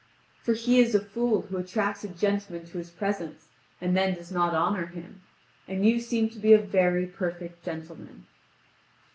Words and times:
For 0.41 0.53
he 0.53 0.79
is 0.79 0.95
a 0.95 0.99
fool 0.99 1.41
who 1.43 1.57
attracts 1.57 2.03
a 2.03 2.07
gentleman 2.07 2.65
to 2.65 2.79
his 2.79 2.89
presence 2.89 3.49
and 3.79 3.95
then 3.95 4.15
does 4.15 4.31
not 4.31 4.55
honour 4.55 4.87
him; 4.87 5.21
and 5.67 5.85
you 5.85 5.99
seem 5.99 6.27
to 6.31 6.39
be 6.39 6.53
a 6.53 6.57
very 6.59 7.05
perfect 7.05 7.63
gentleman. 7.63 8.25